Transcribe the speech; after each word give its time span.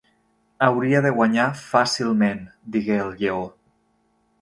"Hauria 0.67 1.01
de 1.07 1.11
guanyar 1.19 1.47
fàcilment", 1.65 2.43
digué 2.77 3.01
el 3.07 3.17
Lleó. 3.25 3.49